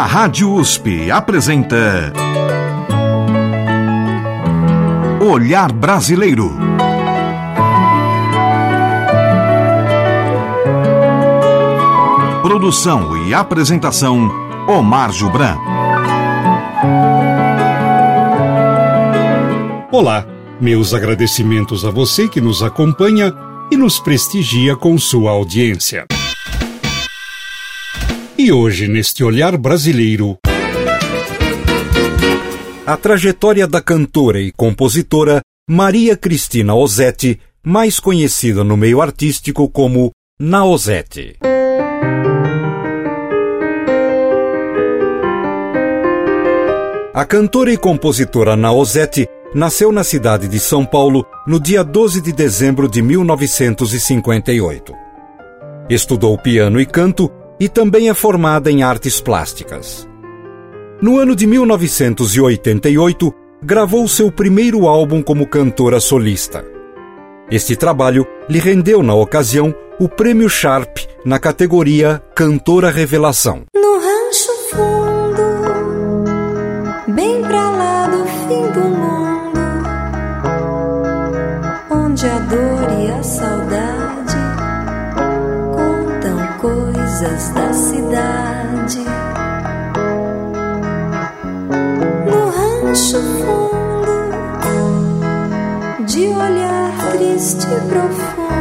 A 0.00 0.06
Rádio 0.06 0.54
USP 0.54 1.10
apresenta 1.10 2.10
Olhar 5.20 5.70
Brasileiro. 5.70 6.56
Produção 12.40 13.26
e 13.26 13.34
apresentação 13.34 14.30
Omar 14.66 15.12
Jubran. 15.12 15.58
Olá, 19.92 20.24
meus 20.58 20.94
agradecimentos 20.94 21.84
a 21.84 21.90
você 21.90 22.26
que 22.26 22.40
nos 22.40 22.62
acompanha 22.62 23.34
e 23.70 23.76
nos 23.76 24.00
prestigia 24.00 24.74
com 24.74 24.96
sua 24.96 25.32
audiência. 25.32 26.06
E 28.42 28.50
hoje, 28.50 28.88
neste 28.88 29.22
olhar 29.22 29.54
brasileiro, 29.58 30.38
a 32.86 32.96
trajetória 32.96 33.66
da 33.66 33.82
cantora 33.82 34.40
e 34.40 34.50
compositora 34.50 35.42
Maria 35.68 36.16
Cristina 36.16 36.74
Osetti, 36.74 37.38
mais 37.62 38.00
conhecida 38.00 38.64
no 38.64 38.78
meio 38.78 39.02
artístico 39.02 39.68
como 39.68 40.10
Naosete. 40.40 41.36
A 47.12 47.24
cantora 47.26 47.70
e 47.70 47.76
compositora 47.76 48.56
Naosete 48.56 49.28
nasceu 49.54 49.92
na 49.92 50.02
cidade 50.02 50.48
de 50.48 50.58
São 50.58 50.86
Paulo 50.86 51.26
no 51.46 51.60
dia 51.60 51.84
12 51.84 52.22
de 52.22 52.32
dezembro 52.32 52.88
de 52.88 53.02
1958. 53.02 54.94
Estudou 55.90 56.38
piano 56.38 56.80
e 56.80 56.86
canto 56.86 57.30
e 57.60 57.68
também 57.68 58.08
é 58.08 58.14
formada 58.14 58.70
em 58.70 58.82
artes 58.82 59.20
plásticas. 59.20 60.08
No 61.00 61.18
ano 61.18 61.36
de 61.36 61.46
1988, 61.46 63.32
gravou 63.62 64.08
seu 64.08 64.32
primeiro 64.32 64.88
álbum 64.88 65.22
como 65.22 65.46
cantora 65.46 66.00
solista. 66.00 66.64
Este 67.50 67.76
trabalho 67.76 68.26
lhe 68.48 68.58
rendeu, 68.58 69.02
na 69.02 69.14
ocasião, 69.14 69.74
o 69.98 70.08
Prêmio 70.08 70.48
Sharp 70.48 70.98
na 71.24 71.38
categoria 71.38 72.22
Cantora 72.34 72.90
Revelação. 72.90 73.64
No 73.74 73.98
rancho 73.98 74.52
fundo, 74.70 75.42
e 97.72 97.80
profundo, 97.82 98.59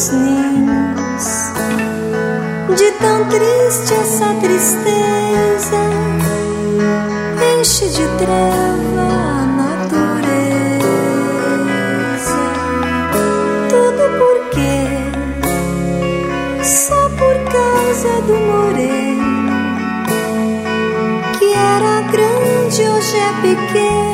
nos 0.00 0.12
ninhos. 0.12 1.52
De 2.74 2.90
tão 2.92 3.28
triste 3.28 3.92
essa 3.92 4.32
tristeza 4.34 5.80
enche 7.60 7.86
de 7.88 8.08
treva 8.16 9.02
a 9.02 9.44
natureza. 9.60 10.40
Tudo 13.68 14.02
porque 14.18 14.72
só 16.64 17.08
por 17.10 17.36
causa 17.52 18.22
do 18.22 18.34
moreno 18.34 19.76
que 21.38 21.52
era 21.52 22.00
grande 22.10 22.82
hoje 22.88 23.16
é 23.18 23.32
pequeno 23.42 24.09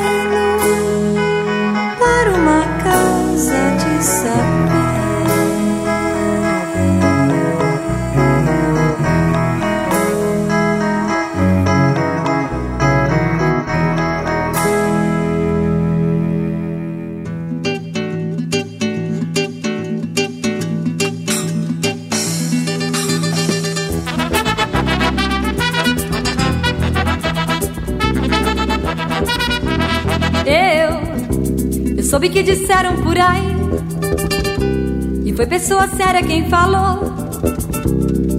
séria 35.87 36.21
quem 36.23 36.49
falou, 36.49 36.99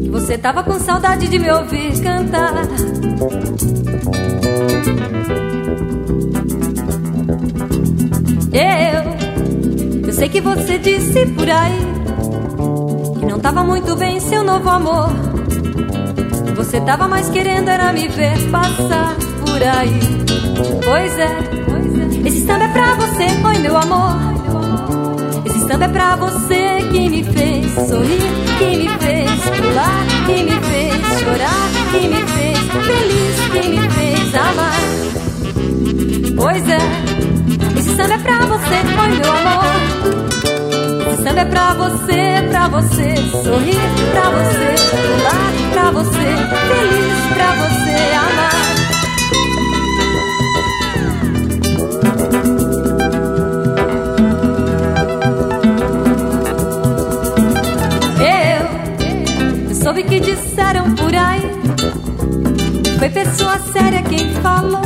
que 0.03 0.09
você 0.11 0.37
tava 0.39 0.63
com 0.63 0.79
saudade 0.79 1.29
de 1.29 1.39
me 1.39 1.51
ouvir 1.51 2.01
cantar. 2.03 2.53
Eu, 8.53 10.07
eu 10.07 10.13
sei 10.13 10.29
que 10.29 10.41
você 10.41 10.79
disse 10.79 11.27
por 11.27 11.49
aí, 11.49 11.79
que 13.21 13.27
não 13.27 13.39
tava 13.39 13.63
muito 13.63 13.97
bem 13.97 14.21
seu 14.21 14.43
novo 14.45 14.69
amor. 14.69 15.11
que 16.47 16.53
Você 16.53 16.81
tava 16.81 17.07
mais 17.09 17.29
querendo 17.29 17.69
era 17.69 17.93
me 17.93 18.09
ver 18.09 18.51
passar 18.51 19.15
por 19.41 19.63
aí. 19.63 20.01
Pois 20.85 21.19
é, 21.19 21.29
pois 21.67 22.25
é. 22.25 22.29
Esse 22.29 22.47
samba 22.47 22.65
é 22.65 22.69
pra 22.69 22.95
você, 22.95 23.25
oi 23.47 23.59
meu 23.59 23.77
amor. 23.77 24.28
Samba 25.69 25.85
é 25.85 25.89
pra 25.89 26.17
você 26.17 26.79
que 26.91 27.11
me 27.11 27.23
fez 27.23 27.73
sorrir, 27.75 28.23
que 28.59 28.77
me 28.79 28.89
fez 28.89 29.31
pular, 29.59 30.07
que 30.25 30.43
me 30.43 30.51
fez 30.63 31.21
chorar. 31.21 31.69
que 31.91 32.09
me 32.09 32.27
fez 32.27 32.59
feliz, 32.87 33.37
que 33.53 33.69
me 33.69 33.91
fez 33.91 34.35
amar. 34.35 34.81
Pois 36.35 36.67
é, 36.71 36.79
esse 37.79 37.97
samba 37.97 38.15
é 38.15 38.19
pra 38.19 38.47
você, 38.47 38.77
foi 38.97 39.09
meu 39.09 39.31
amor. 39.31 39.65
Esse 41.13 41.23
samba 41.23 41.41
é 41.41 41.45
pra 41.45 41.75
você, 41.75 42.49
pra 42.49 42.69
você 42.69 43.17
sorrir, 43.43 43.77
pra 44.13 44.31
você 44.31 44.75
pular, 44.97 45.53
pra 45.75 45.91
você 45.91 46.29
feliz, 46.67 47.35
pra 47.35 47.53
você 47.53 48.15
amar. 48.17 48.68
Disseram 60.21 60.95
por 60.95 61.15
aí. 61.15 61.43
Foi 62.99 63.09
pessoa 63.11 63.59
séria 63.73 64.03
quem 64.03 64.33
falou 64.43 64.83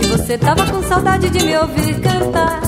que 0.00 0.06
você 0.06 0.38
tava 0.38 0.64
com 0.66 0.82
saudade 0.82 1.28
de 1.28 1.44
me 1.44 1.56
ouvir 1.58 2.00
cantar. 2.00 2.60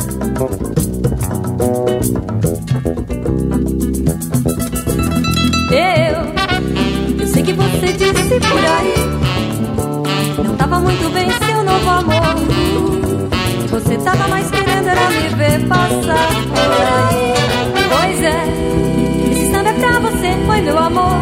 Eu, 5.71 7.21
eu 7.21 7.27
sei 7.27 7.43
que 7.43 7.53
você 7.53 7.93
disse 7.93 8.41
por 8.41 8.65
aí. 8.65 8.95
Não 10.45 10.57
tava 10.57 10.81
muito 10.81 11.11
bem 11.13 11.31
seu 11.31 11.65
novo 11.65 11.91
amor. 11.91 12.39
Você 13.71 13.97
tava 13.99 14.29
mais 14.29 14.51
querendo 14.51 14.89
era 14.89 15.11
me 15.11 15.29
ver 15.37 15.69
passar 15.69 16.29
por 16.55 16.71
aí. 16.89 17.35
Pois 17.89 18.23
é, 18.23 19.33
esse 19.33 19.51
samba 19.53 19.71
é 19.71 19.73
pra 19.75 20.01
você, 20.01 20.47
foi 20.47 20.61
meu 20.61 20.79
amor. 20.79 21.18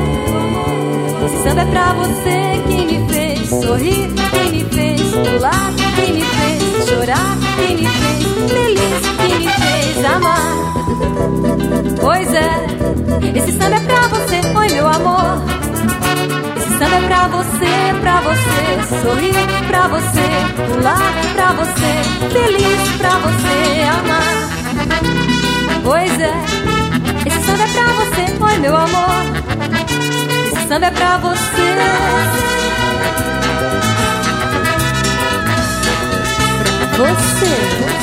Samba 1.47 1.63
é 1.63 1.65
pra 1.67 1.93
você 1.93 2.63
que 2.67 2.85
me 2.87 3.09
fez 3.09 3.49
sorrir, 3.49 4.09
que 4.33 4.51
me 4.51 4.65
fez 4.65 5.01
pular, 5.13 5.73
que 5.95 6.13
me 6.13 6.21
fez 6.21 6.89
chorar, 6.89 7.39
que 7.55 7.73
me 7.73 7.87
fez 7.87 8.51
feliz, 8.51 9.01
que 9.17 9.29
me 9.39 9.49
fez 9.49 10.05
amar. 10.05 10.57
Pois 12.01 12.35
é, 12.35 12.51
esse 13.37 13.53
samba 13.53 13.77
é 13.77 13.81
pra 13.81 14.09
você, 14.09 14.43
foi 14.53 14.69
meu 14.73 14.89
amor. 14.89 15.41
Esse 16.57 16.79
samba 16.79 16.97
é 16.97 17.07
pra 17.07 17.29
você, 17.29 17.73
pra 18.01 18.21
você 18.23 19.03
sorrir, 19.03 19.67
pra 19.69 19.87
você 19.87 20.27
pular, 20.67 21.13
pra 21.37 21.53
você 21.53 21.93
feliz, 22.33 22.91
pra 22.99 23.19
você 23.19 23.83
amar. 24.01 24.35
Pois 25.85 26.21
é, 26.21 26.35
esse 27.25 27.47
samba 27.47 27.63
é 27.63 27.69
pra 27.69 27.93
você, 27.93 28.37
foi 28.37 28.59
meu 28.59 28.77
amor. 28.77 30.06
Samba 30.69 30.87
é 30.87 30.91
pra 30.91 31.19
você. 31.19 31.37
Você. 36.97 37.97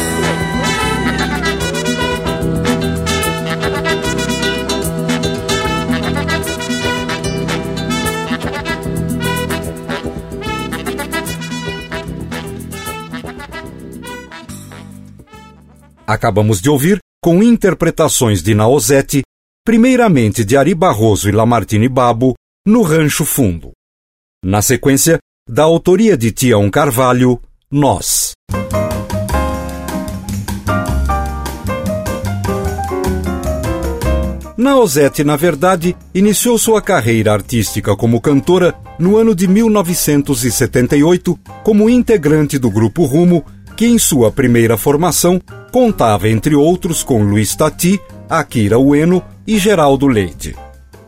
Acabamos 16.07 16.61
de 16.61 16.69
ouvir, 16.69 16.99
com 17.21 17.43
interpretações 17.43 18.41
de 18.41 18.53
Naozete, 18.53 19.21
primeiramente 19.65 20.45
de 20.45 20.55
Ari 20.55 20.73
Barroso 20.73 21.27
e 21.27 21.31
Lamartine 21.33 21.89
Babo, 21.89 22.35
no 22.65 22.81
Rancho 22.81 23.25
Fundo. 23.25 23.73
Na 24.41 24.61
sequência, 24.61 25.19
da 25.49 25.63
autoria 25.63 26.15
de 26.15 26.31
Tião 26.31 26.69
Carvalho, 26.71 27.37
Nós. 27.69 28.31
Naozete, 34.55 35.25
na 35.25 35.35
verdade, 35.35 35.93
iniciou 36.15 36.57
sua 36.57 36.81
carreira 36.81 37.33
artística 37.33 37.97
como 37.97 38.21
cantora 38.21 38.73
no 38.97 39.17
ano 39.17 39.35
de 39.35 39.45
1978 39.45 41.37
como 41.65 41.89
integrante 41.89 42.57
do 42.57 42.71
grupo 42.71 43.03
Rumo, 43.03 43.43
que 43.75 43.85
em 43.87 43.99
sua 43.99 44.31
primeira 44.31 44.77
formação 44.77 45.41
contava, 45.69 46.29
entre 46.29 46.55
outros, 46.55 47.03
com 47.03 47.23
Luiz 47.23 47.53
Tati, 47.57 47.99
Akira 48.29 48.79
Ueno 48.79 49.21
e 49.45 49.59
Geraldo 49.59 50.07
Leite. 50.07 50.55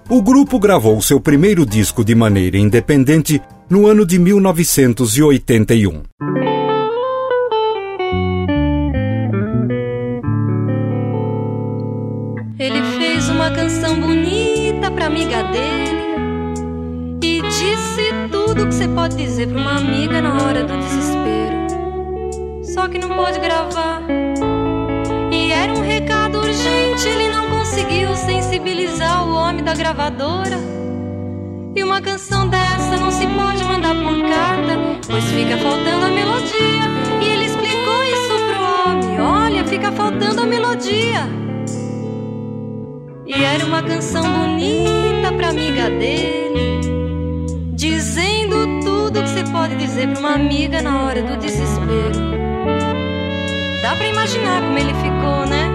O 0.08 0.22
grupo 0.22 0.60
gravou 0.60 1.02
seu 1.02 1.20
primeiro 1.20 1.66
disco 1.66 2.06
de 2.06 2.14
maneira 2.14 2.60
independente 2.60 3.42
no 3.68 3.88
ano 3.88 4.06
de 4.06 4.20
1981. 4.20 6.04
Ele 12.60 12.84
fez 13.00 13.30
uma 13.30 13.50
canção 13.50 14.00
bonita 14.00 14.92
pra 14.92 15.08
amiga 15.08 15.42
dele 15.46 16.06
e 17.24 17.42
disse 17.42 18.14
tudo 18.32 18.68
que 18.68 18.76
você 18.76 18.88
pode 18.88 19.16
dizer 19.16 19.48
pra 19.48 19.58
uma 19.58 19.78
amiga 19.78 20.22
na 20.22 20.44
hora 20.44 20.64
do 20.64 20.78
desespero. 20.78 22.64
Só 22.64 22.88
que 22.88 23.00
não 23.00 23.10
pôde 23.10 23.40
gravar. 23.40 24.04
E 25.32 25.52
era 25.52 25.74
um 25.74 25.82
recado 25.82 26.38
urgente, 26.38 27.08
ele 27.08 27.25
conseguiu 27.66 28.16
sensibilizar 28.16 29.28
o 29.28 29.34
homem 29.34 29.64
da 29.64 29.74
gravadora. 29.74 30.60
E 31.76 31.84
uma 31.84 32.00
canção 32.00 32.48
dessa 32.48 32.96
não 32.96 33.10
se 33.10 33.26
pode 33.26 33.64
mandar 33.64 33.96
por 33.96 34.22
carta, 34.30 34.78
pois 35.08 35.24
fica 35.26 35.58
faltando 35.58 36.06
a 36.06 36.10
melodia. 36.10 36.86
E 37.20 37.26
ele 37.26 37.46
explicou 37.46 38.04
isso 38.04 38.34
pro 38.48 38.92
homem: 38.92 39.20
olha, 39.20 39.66
fica 39.66 39.92
faltando 39.92 40.42
a 40.42 40.46
melodia. 40.46 41.28
E 43.26 43.44
era 43.44 43.66
uma 43.66 43.82
canção 43.82 44.22
bonita 44.22 45.34
pra 45.36 45.50
amiga 45.50 45.90
dele, 45.90 46.82
dizendo 47.74 48.80
tudo 48.84 49.24
que 49.24 49.30
você 49.30 49.44
pode 49.52 49.76
dizer 49.76 50.08
pra 50.10 50.20
uma 50.20 50.36
amiga 50.36 50.84
na 50.84 51.04
hora 51.04 51.24
do 51.24 51.36
desespero. 51.38 52.14
Dá 53.82 53.96
pra 53.96 54.08
imaginar 54.08 54.62
como 54.62 54.78
ele 54.78 54.94
ficou, 54.94 55.48
né? 55.48 55.68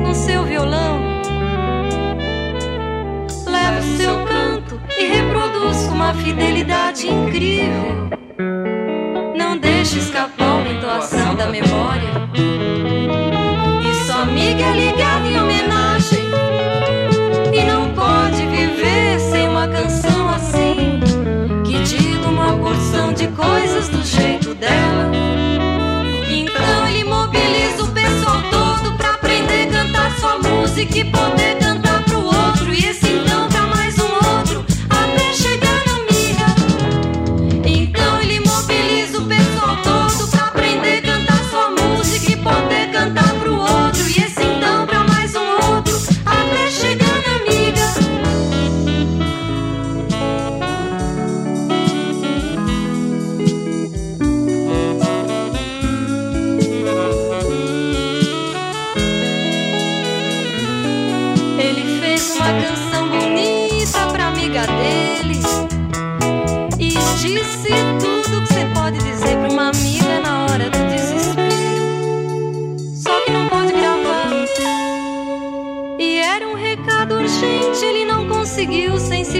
No 0.00 0.12
seu 0.12 0.44
violão. 0.44 1.15
Leva 3.66 3.80
o 3.80 3.96
seu 3.96 4.24
canto 4.24 4.80
e 4.96 5.06
reproduz 5.08 5.88
com 5.88 5.96
uma 5.96 6.14
fidelidade 6.14 7.08
incrível. 7.08 8.08
Não 9.36 9.58
deixe 9.58 9.98
escapar 9.98 10.58
uma 10.60 10.70
entoação 10.70 11.34
da 11.34 11.46
memória. 11.46 12.08
E 13.82 14.06
sua 14.06 14.22
amiga 14.22 14.62
é 14.62 14.72
ligada 14.72 15.26
em 15.26 15.40
homenagem. 15.40 16.20
E 17.52 17.64
não 17.64 17.92
pode 17.92 18.46
viver 18.46 19.18
sem 19.18 19.48
uma 19.48 19.66
canção 19.66 20.28
assim. 20.28 21.00
Que 21.64 21.82
diga 21.82 22.28
uma 22.28 22.56
porção 22.56 23.12
de 23.12 23.26
coisas 23.26 23.88
do 23.88 24.04
jeito 24.04 24.54
dela. 24.54 25.10
Então 26.30 26.88
ele 26.88 27.02
mobiliza 27.02 27.82
o 27.82 27.88
pessoal 27.88 28.40
todo 28.48 28.96
pra 28.96 29.10
aprender 29.10 29.64
a 29.64 29.66
cantar 29.66 30.12
sua 30.20 30.38
música 30.38 30.98
e 30.98 31.04
poder 31.04 31.45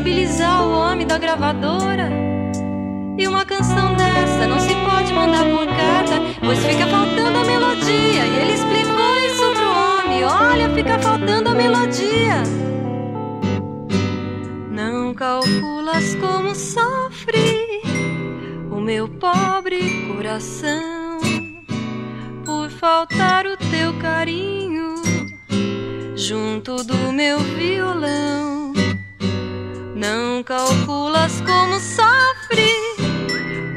o 0.09 0.71
homem 0.71 1.07
da 1.07 1.19
gravadora. 1.19 2.11
E 3.19 3.27
uma 3.27 3.45
canção 3.45 3.95
dessa 3.95 4.47
não 4.47 4.61
se 4.61 4.75
pode 4.75 5.13
mandar 5.13 5.45
por 5.45 5.67
carta, 5.67 6.21
pois 6.41 6.59
fica 6.59 6.87
faltando 6.87 7.39
a 7.39 7.45
melodia. 7.45 8.27
E 8.27 8.37
ele 8.41 8.53
explicou 8.53 9.19
isso 9.27 9.53
pro 9.53 9.69
homem: 9.69 10.25
olha, 10.25 10.71
fica 10.75 10.99
faltando 10.99 11.49
a 11.51 11.55
melodia. 11.55 12.43
Não 14.71 15.15
calcula 15.15 15.77
calculas 15.87 16.15
como 16.17 16.55
sofre 16.55 17.81
o 18.71 18.81
meu 18.81 19.09
pobre 19.09 20.07
coração 20.09 21.21
por 22.45 22.71
faltar 22.71 23.47
o 23.47 23.57
teu 23.57 23.97
carinho 24.01 24.97
junto 26.17 26.77
do 26.85 27.13
meu 27.13 27.39
violão. 27.39 28.56
Não 29.97 30.43
calculas 30.43 31.41
como 31.41 31.81
sofre 31.81 32.71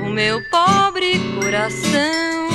o 0.02 0.10
meu 0.10 0.44
pobre 0.50 1.18
coração 1.42 2.50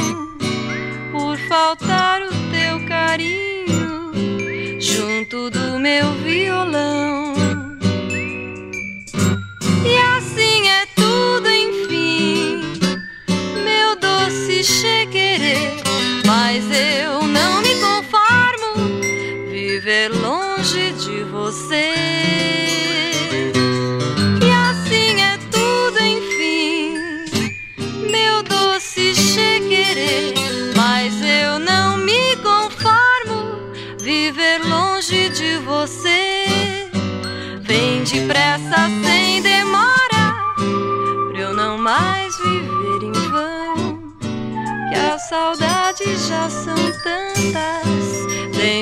por 1.10 1.38
faltar 1.48 2.20
o 2.20 2.28
teu 2.52 2.86
carinho 2.86 3.43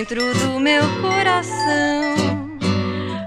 dentro 0.03 0.35
do 0.35 0.59
meu 0.59 0.83
coração. 1.01 2.59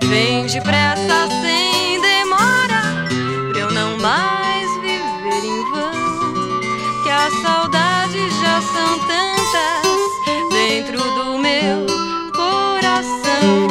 Vem 0.10 0.46
depressa, 0.46 1.30
sem 1.42 2.02
demora, 2.02 3.08
pra 3.50 3.62
eu 3.62 3.72
não 3.72 3.98
mais 3.98 4.70
viver 4.82 5.46
em 5.46 5.72
vão. 5.72 7.04
Que 7.04 7.10
as 7.10 7.34
saudades 7.42 8.40
já 8.42 8.62
são 8.62 9.00
tantas 9.08 10.50
dentro 10.50 10.98
do 10.98 11.38
meu 11.38 11.86
coração. 12.34 13.68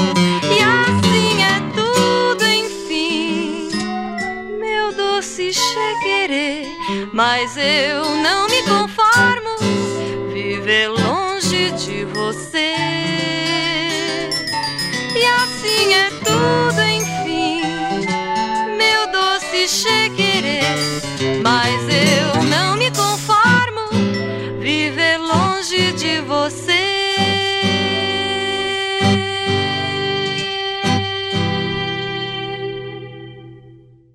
E 0.51 0.63
assim 0.63 1.43
é 1.43 1.61
tudo, 1.75 2.43
enfim, 2.43 3.69
meu 4.59 4.95
doce 4.97 5.53
chequerê. 5.53 6.65
Mas 7.13 7.55
eu 7.59 8.17
não 8.23 8.49
me 8.49 8.54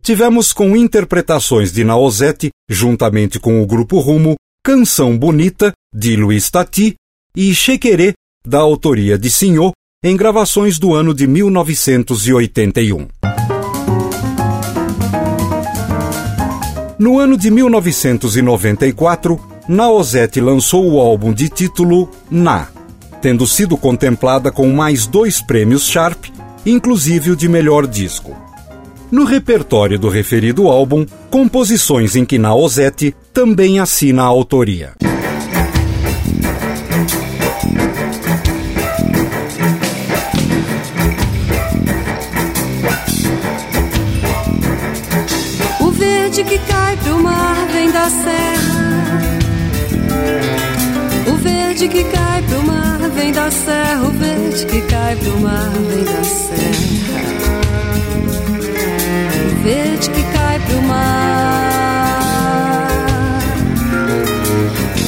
tivemos 0.10 0.52
com 0.52 0.76
interpretações 0.76 1.72
de 1.72 1.84
Naozete, 1.84 2.50
juntamente 2.68 3.40
com 3.40 3.62
o 3.62 3.66
grupo 3.68 4.00
Rumo, 4.00 4.38
Canção 4.66 5.16
Bonita, 5.16 5.72
de 5.94 6.16
Luiz 6.16 6.50
Tati, 6.50 6.96
e 7.38 7.54
Chequerê, 7.54 8.14
da 8.44 8.58
autoria 8.58 9.20
de 9.20 9.30
Senhor, 9.30 9.72
em 10.04 10.18
gravações 10.18 10.80
do 10.80 10.96
ano 10.96 11.14
de 11.14 11.28
1981. 11.28 13.08
No 16.98 17.20
ano 17.20 17.38
de 17.38 17.52
1994, 17.52 19.40
Naozete 19.68 20.42
lançou 20.42 20.92
o 20.92 21.00
álbum 21.00 21.32
de 21.32 21.50
título 21.50 22.10
Na, 22.32 22.68
tendo 23.22 23.46
sido 23.46 23.78
contemplada 23.78 24.52
com 24.52 24.72
mais 24.72 25.06
dois 25.06 25.40
prêmios 25.40 25.88
Sharp, 25.88 26.26
inclusive 26.66 27.30
o 27.30 27.36
de 27.36 27.48
melhor 27.48 27.86
disco. 27.86 28.49
No 29.12 29.24
repertório 29.24 29.98
do 29.98 30.08
referido 30.08 30.68
álbum, 30.68 31.04
composições 31.32 32.16
em 32.16 32.24
que 32.24 32.38
Naozete 32.38 33.16
também 33.34 33.80
assina 33.80 34.22
a 34.22 34.26
autoria. 34.26 34.94
O 45.82 45.92
verde 45.92 46.44
que 46.44 46.60
cai 46.60 46.98
pro 46.98 47.20
mar 47.24 47.68
vem 47.74 47.92
da 47.92 48.10
serra. 48.12 49.20
O 51.28 51.36
verde 51.38 51.88
que 51.88 52.04
cai 52.04 52.44
pro 52.44 52.64
mar 52.64 53.10
vem 53.10 53.32
da 53.32 53.50
serra. 53.50 54.04
O 54.04 54.12
verde 54.12 54.66
que 54.68 54.82
cai 54.82 55.16
pro 55.16 55.40
mar 55.40 55.72
vem 55.72 56.04
da 56.04 56.24
serra 56.24 57.49
verde 59.70 60.10
que 60.10 60.24
cai 60.34 60.60
pro 60.66 60.82
mar. 60.82 62.10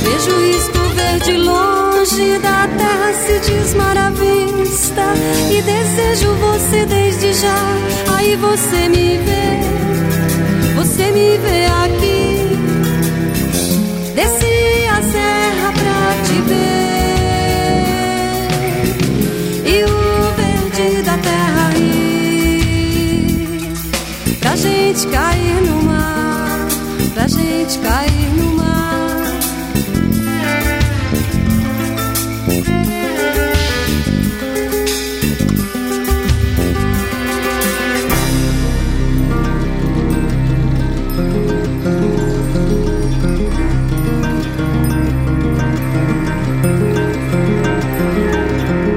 Vejo 0.04 0.32
o 0.32 0.90
verde 0.96 1.34
longe 1.38 2.38
da 2.40 2.68
terra 2.78 3.12
se 3.24 3.40
desmar 3.40 3.98
à 3.98 4.10
vista 4.12 5.06
e 5.50 5.62
desejo 5.64 6.30
você 6.36 6.86
desde 6.86 7.34
já. 7.34 7.62
Aí 8.16 8.36
você 8.36 8.88
me 8.88 9.18
vê, 9.26 9.48
você 10.76 11.06
me 11.12 11.38
vê 11.44 11.66
aqui. 11.84 12.22
Desci 14.14 14.51
gente 24.94 25.08
cair 25.08 25.62
no 25.62 25.84
mar, 25.84 26.68
pra 27.14 27.26
gente 27.26 27.80
cair 27.80 28.30
no 28.36 28.58
mar. 28.58 29.40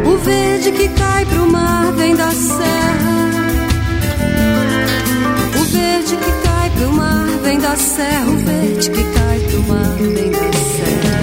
O 0.04 0.16
verde 0.16 0.72
que 0.72 0.88
cai 0.88 1.24
pro 1.26 1.46
mar 1.46 1.92
vem 1.92 2.16
da 2.16 2.32
serra. 2.32 2.73
Serra. 7.76 8.30
O 8.30 8.36
verde 8.36 8.90
que 8.90 9.04
cai 9.04 9.38
pro 9.40 9.62
mar 9.62 9.96
vem 9.98 10.30
da 10.30 10.52
serra. 10.74 11.20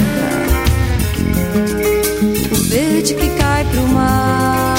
O 2.51 2.55
verde 2.69 3.13
que 3.13 3.29
cai 3.37 3.65
pro 3.65 3.87
mar. 3.87 4.75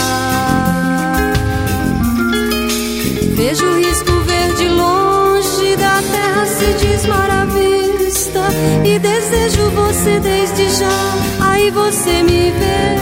Vejo 3.34 3.64
o 3.66 3.76
risco 3.78 4.12
verde 4.26 4.68
longe 4.68 5.76
da 5.76 6.02
terra 6.12 6.46
se 6.46 6.66
desmar 6.84 7.30
à 7.30 7.44
vista. 7.46 8.40
E 8.84 8.98
desejo 8.98 9.70
você 9.70 10.20
desde 10.20 10.68
já. 10.78 11.14
Aí 11.40 11.70
você 11.70 12.22
me 12.22 12.50
vê, 12.52 12.96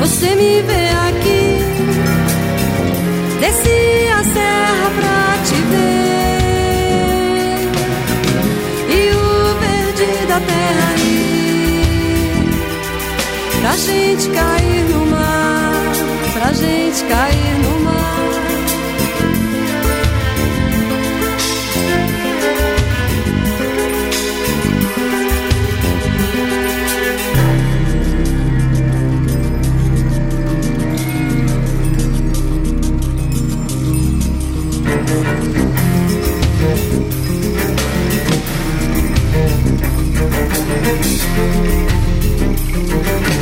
você 0.00 0.34
me 0.34 0.62
vê 0.62 0.88
aqui. 1.08 1.61
gente 13.82 14.28
cair 14.30 14.84
no 14.90 15.06
mar, 15.06 15.94
pra 16.34 16.52
gente 16.52 17.04
cair 17.04 17.58
no 17.64 17.80
mar. 17.80 18.02
Thank 43.04 43.41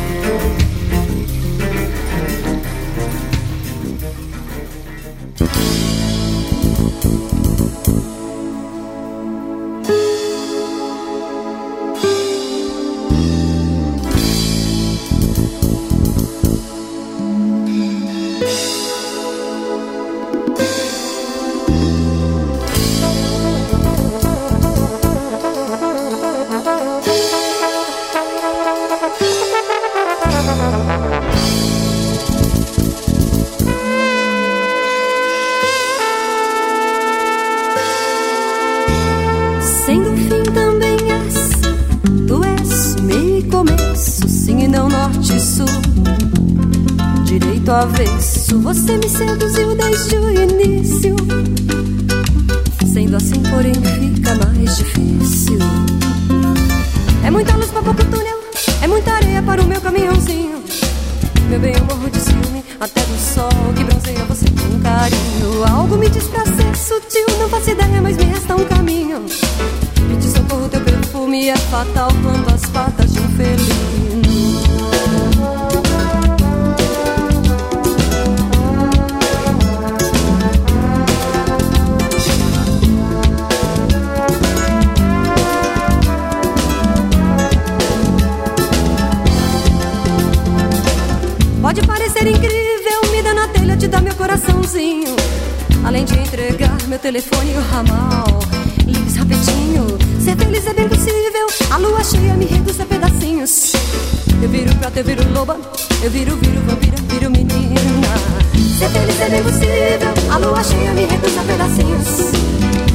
Eu 104.41 104.49
viro 104.49 104.75
prata, 104.77 104.99
eu 104.99 105.05
viro 105.05 105.33
loba, 105.33 105.55
eu 106.01 106.09
viro, 106.09 106.35
viro 106.37 106.61
vampira, 106.61 106.95
viro 107.09 107.29
menina. 107.29 108.41
Ser 108.79 108.85
é 108.85 108.89
feliz 108.89 109.21
é 109.21 109.39
impossível, 109.39 110.33
a 110.33 110.37
lua 110.39 110.63
cheia 110.63 110.91
me 110.93 111.05
reduz 111.05 111.37
a 111.37 111.43
pedacinhos. 111.43 112.33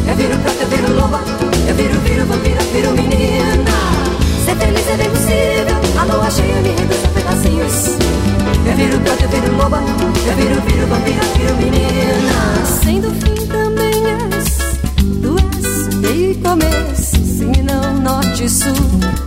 Eu 0.08 0.16
viro 0.16 0.38
prata, 0.40 0.62
eu 0.62 0.68
viro 0.68 0.92
loba, 0.96 1.20
eu 1.68 1.74
viro, 1.76 2.00
viro 2.00 2.26
vampira, 2.26 2.60
viro 2.72 2.90
menina. 2.90 3.70
Ser 4.44 4.50
é 4.50 4.54
feliz 4.56 4.88
é 4.88 5.06
impossível, 5.06 6.00
a 6.00 6.04
lua 6.04 6.30
cheia 6.30 6.60
me 6.62 6.70
reduz 6.70 7.04
a 7.04 7.08
pedacinhos. 7.08 7.96
Eu 8.66 8.76
viro 8.76 8.98
prata, 8.98 9.22
eu 9.22 9.28
viro 9.28 9.56
loba, 9.56 9.78
eu 10.26 10.36
viro, 10.36 10.60
viro 10.62 10.86
vampira, 10.88 11.22
viro 11.38 11.56
menina. 11.58 12.66
Sem 12.82 13.00
do 13.00 13.10
fim 13.10 13.46
também 13.46 14.04
és, 14.34 14.58
tu 15.22 15.36
és 15.54 15.94
meio 15.94 16.32
e 16.32 16.34
começo, 16.34 17.16
sim 17.24 17.52
e 17.56 17.62
não, 17.62 18.00
norte 18.00 18.44
e 18.44 18.48
sul 18.48 19.25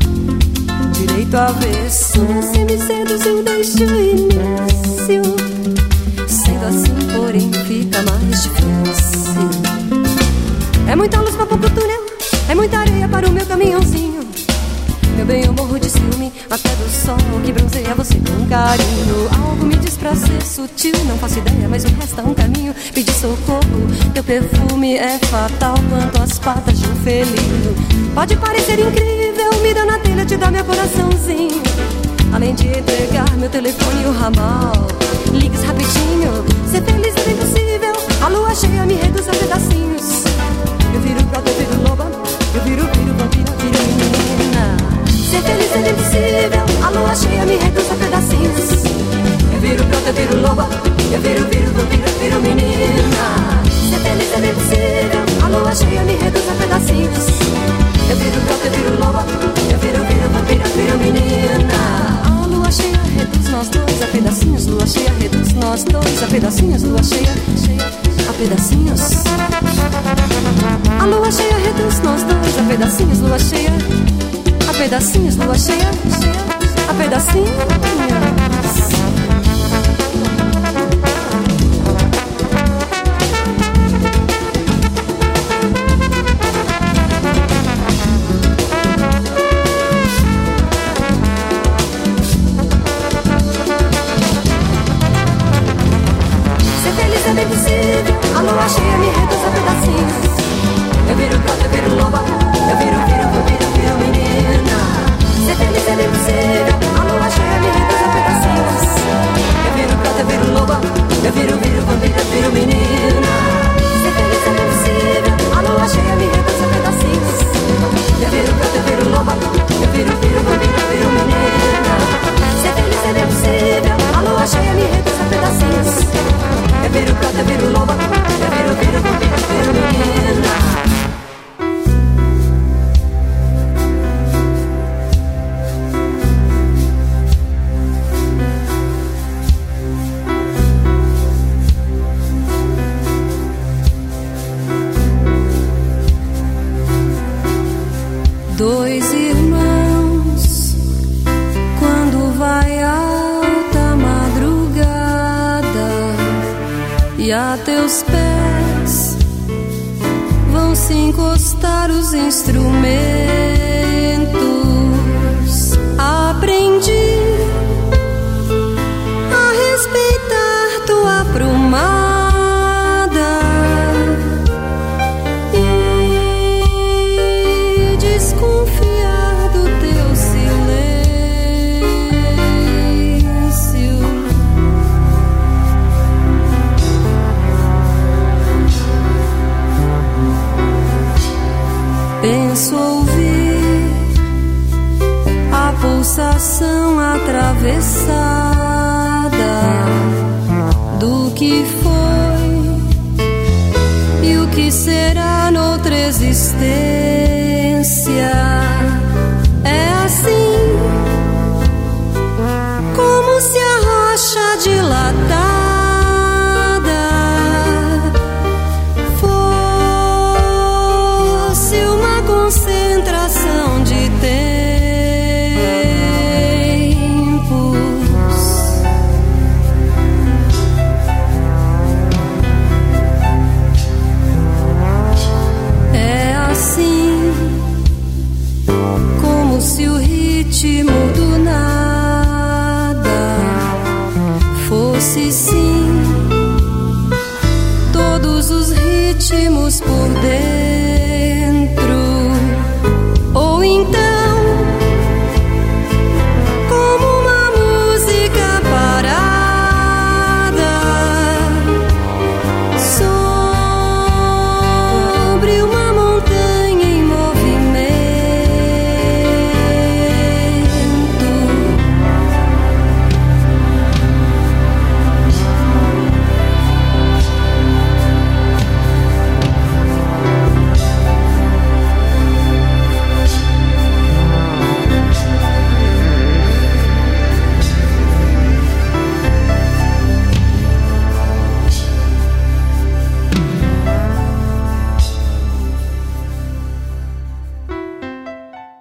direito 0.99 1.35
avesso. 1.35 2.25
Se 2.51 2.65
me 2.65 2.77
seduziu 2.77 3.37
eu 3.37 3.43
deixo 3.43 3.83
o 3.83 4.01
início. 4.01 5.21
Sendo 6.27 6.65
assim, 6.65 6.95
porém, 7.15 7.51
fica 7.65 8.01
mais 8.03 8.43
difícil. 8.43 9.49
É 10.87 10.95
muita 10.95 11.21
luz 11.21 11.35
pra 11.35 11.45
pouco 11.45 11.69
túnel, 11.69 12.05
é 12.49 12.55
muita 12.55 12.79
areia 12.79 13.07
para 13.07 13.27
o 13.27 13.31
meu 13.31 13.45
caminhãozinho. 13.45 14.27
Meu 15.15 15.25
bem, 15.25 15.45
eu 15.45 15.53
morro 15.53 15.79
de 15.79 15.89
ciúme, 15.89 16.31
até 16.49 16.69
do 16.69 16.89
sol 16.89 17.17
que 17.43 17.51
bronzeia 17.51 17.95
você 17.95 18.15
com 18.15 18.47
carinho. 18.47 19.29
Algo 19.41 19.65
me 19.65 19.77
pra 19.99 20.15
ser 20.15 20.41
sutil. 20.41 20.93
Não 21.05 21.17
faço 21.17 21.39
ideia, 21.39 21.67
mas 21.69 21.83
o 21.83 21.89
resto 21.89 22.19
é 22.19 22.23
um 22.23 22.33
caminho. 22.33 22.73
Pedi 22.93 23.11
socorro, 23.11 23.87
teu 24.13 24.23
perfume 24.23 24.95
é 24.95 25.19
fatal 25.19 25.75
quanto 25.89 26.23
as 26.23 26.39
patas 26.39 26.79
de 26.79 26.87
um 26.87 26.95
felino. 26.97 27.75
Pode 28.15 28.35
parecer 28.37 28.79
incrível, 28.79 29.61
me 29.61 29.73
dá 29.73 29.85
na 29.85 29.99
telha, 29.99 30.25
te 30.25 30.37
dá 30.37 30.49
meu 30.49 30.63
coraçãozinho. 30.63 31.61
Além 32.33 32.55
de 32.55 32.67
entregar 32.67 33.29
meu 33.37 33.49
telefone 33.49 34.03
e 34.03 34.07
o 34.07 34.11
ramal. 34.11 34.73
Ligues 35.33 35.63
rapidinho, 35.63 36.45
ser 36.71 36.81
feliz 36.83 37.13
é 37.15 37.31
impossível. 37.31 37.93
A 38.21 38.29
lua 38.29 38.55
cheia 38.55 38.85
me 38.85 38.95
reduz 38.95 39.27
a 39.27 39.31
pedacinhos. 39.31 40.23
Eu 40.93 41.01
viro 41.01 41.23
prata, 41.25 41.49
eu 41.49 41.55
viro 41.57 41.87
loba, 41.87 42.05
eu 42.55 42.61
viro, 42.63 42.83
viro 42.93 43.13
vampira, 43.17 43.51
viro 43.57 43.79
menina. 43.97 44.77
Ser 45.07 45.41
feliz 45.41 45.71
é 45.75 45.89
impossível, 45.89 46.85
a 46.85 46.89
lua 46.89 47.15
cheia 47.15 47.45
me 47.45 47.57
reduz 47.57 47.91
a 47.91 47.95
pedacinhos 47.95 49.38
viro 49.69 49.85
prata, 49.85 50.11
viro 50.11 50.41
loba 50.41 50.67
Eu 51.11 51.21
viro, 51.21 51.45
viro, 51.47 51.71
vampira, 51.73 52.07
viro 52.19 52.41
menina. 52.41 53.61
Se 53.69 53.95
é 53.95 53.99
feliz 53.99 54.33
é 54.33 54.39
feiticeira 54.39 55.19
A 55.43 55.47
lua 55.49 55.75
cheia 55.75 56.01
me 56.03 56.13
reduz 56.13 56.49
a 56.49 56.53
pedacinhos. 56.53 57.25
Eu 58.09 58.17
viro 58.17 58.41
prata, 58.41 58.65
eu 58.65 58.71
viro 58.71 58.99
loba 58.99 59.25
Eu 59.71 59.77
viro, 59.79 60.03
viro, 60.05 60.29
vampira, 60.33 60.65
viro 60.75 60.97
menina. 60.97 61.79
A 62.25 62.47
lua 62.47 62.71
cheia 62.71 62.97
reduz 63.15 63.49
nós 63.49 63.69
dois 63.69 64.01
a 64.01 64.07
pedacinhos. 64.07 64.65
Lua 64.65 64.87
cheia 64.87 65.13
reduz 65.19 65.53
nós 65.53 65.83
dois 65.83 66.23
a 66.23 66.27
pedacinhos. 66.27 66.83
Lua 66.83 67.03
cheia, 67.03 67.33
cheia 67.65 67.85
a 68.29 68.33
pedacinhos. 68.33 69.01
A 70.99 71.05
lua 71.05 71.31
cheia 71.31 71.57
reduz 71.57 71.99
nós 72.01 72.23
dois 72.23 72.59
a 72.59 72.63
pedacinhos, 72.63 73.19
lua 73.19 73.39
cheia, 73.39 73.71
a 74.67 74.73
pedacinhos, 74.73 75.35
lua 75.37 75.57
cheia, 75.57 75.89
a 76.89 76.93
pedacinhos. 76.93 78.38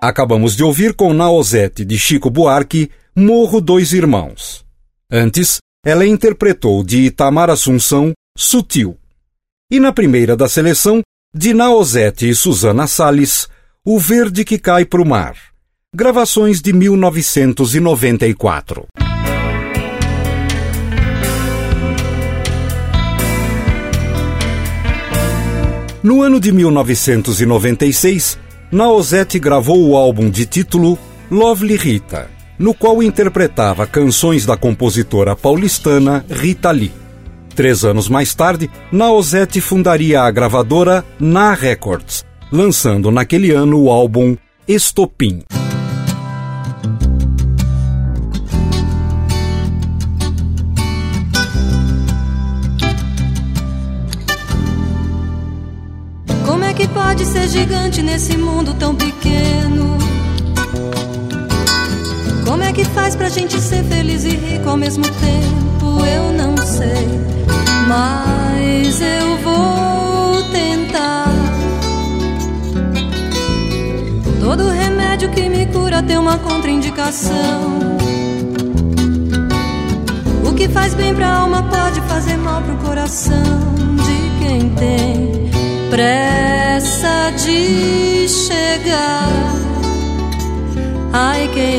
Acabamos 0.09 0.57
de 0.57 0.65
ouvir 0.65 0.95
com 0.95 1.13
Naozete 1.13 1.85
de 1.85 1.99
Chico 1.99 2.31
Buarque, 2.31 2.91
Morro 3.15 3.61
Dois 3.61 3.93
Irmãos. 3.93 4.65
Antes, 5.13 5.59
ela 5.85 6.07
interpretou 6.07 6.83
de 6.83 7.01
Itamar 7.01 7.51
Assunção, 7.51 8.15
Sutil. 8.35 8.97
E 9.71 9.79
na 9.79 9.93
primeira 9.93 10.35
da 10.35 10.49
seleção, 10.49 11.03
de 11.35 11.53
Naozete 11.53 12.27
e 12.27 12.35
Susana 12.35 12.87
Salles, 12.87 13.49
O 13.85 13.99
Verde 13.99 14.47
que 14.47 14.59
Cai 14.59 14.87
pro 14.87 15.05
Mar. 15.05 15.37
Gravações 15.95 16.63
de 16.63 16.73
1994. 16.73 18.87
No 26.03 26.23
ano 26.23 26.41
de 26.41 26.51
1996, 26.51 28.39
Naozete 28.71 29.39
gravou 29.39 29.89
o 29.89 29.97
álbum 29.97 30.29
de 30.29 30.45
título 30.45 30.99
Lovely 31.31 31.75
Rita, 31.75 32.31
no 32.59 32.75
qual 32.75 33.03
interpretava 33.03 33.87
canções 33.87 34.45
da 34.45 34.59
compositora 34.59 35.35
paulistana 35.35 36.23
Rita 36.29 36.71
Lee. 36.71 36.93
Três 37.55 37.83
anos 37.83 38.11
mais 38.11 38.35
tarde, 38.35 38.71
Naozete 38.93 39.59
fundaria 39.63 40.21
a 40.21 40.31
gravadora 40.31 41.03
Na 41.19 41.55
Records, 41.55 42.27
lançando 42.53 43.11
naquele 43.11 43.53
ano 43.53 43.81
o 43.85 43.91
álbum 43.91 44.37
Estopim. 44.69 45.43
Pode 57.19 57.27
ser 57.33 57.49
gigante 57.49 58.01
nesse 58.01 58.37
mundo 58.37 58.73
tão 58.75 58.95
pequeno? 58.95 59.99
Como 62.47 62.63
é 62.63 62.73
que 62.73 62.85
faz 62.85 63.17
pra 63.17 63.29
gente 63.29 63.61
ser 63.61 63.83
feliz 63.85 64.23
e 64.23 64.37
rico 64.37 64.69
ao 64.69 64.77
mesmo 64.77 65.03
tempo? 65.03 66.05
Eu 66.07 66.33
não 66.33 66.57
sei, 66.65 67.09
mas 67.89 69.01
eu 69.01 69.37
vou 69.39 70.45
tentar. 70.53 71.27
Todo 74.41 74.69
remédio 74.69 75.29
que 75.31 75.49
me 75.49 75.67
cura 75.67 76.01
tem 76.01 76.19
uma 76.19 76.39
contraindicação. 76.39 77.81
O 80.49 80.55
que 80.55 80.69
faz 80.69 80.95
bem 80.95 81.13
pra 81.17 81.39
alma 81.39 81.65
pode 81.65 82.01
fazer 82.03 82.37
mal 82.37 82.63
pro 82.63 82.77
coração 82.77 83.43
de 83.97 84.45
quem 84.45 84.71
tem 84.71 85.38
pressa 85.91 87.33
de 87.37 88.27
chegar. 88.29 89.29
Ai, 91.13 91.49
quem 91.53 91.78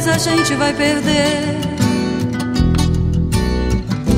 mais 0.00 0.08
a 0.08 0.16
gente 0.16 0.54
vai 0.54 0.72
perder. 0.72 1.58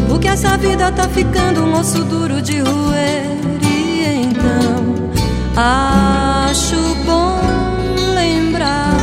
Porque 0.09 0.29
essa 0.29 0.57
vida 0.57 0.93
tá 0.93 1.09
ficando 1.09 1.65
um 1.65 1.73
osso 1.75 2.05
duro 2.05 2.41
de 2.41 2.61
roer. 2.61 3.27
E 3.65 4.05
então 4.23 5.11
acho 5.57 6.77
bom 7.05 7.41
lembrar 8.15 8.97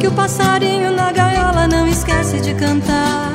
que 0.00 0.08
o 0.08 0.12
passarinho 0.12 0.90
na 0.90 1.12
gaiola 1.12 1.68
não 1.68 1.86
esquece 1.86 2.40
de 2.40 2.54
cantar. 2.54 3.30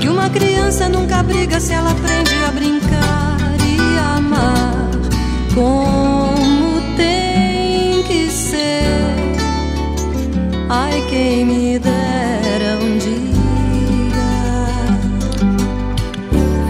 Que 0.00 0.08
uma 0.08 0.30
criança 0.30 0.88
nunca 0.88 1.22
briga 1.22 1.60
se 1.60 1.74
ela 1.74 1.90
aprende 1.90 2.34
a 2.42 2.52
brincar 2.52 3.36
e 3.66 3.98
amar 4.16 4.72
como 5.54 6.25
Ai, 10.68 11.00
quem 11.08 11.44
me 11.44 11.78
dera 11.78 12.76
um 12.82 12.98
dia 12.98 13.36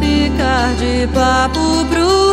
ficar 0.01 0.75
de 0.75 1.07
papo 1.15 1.85
bruto. 1.85 2.26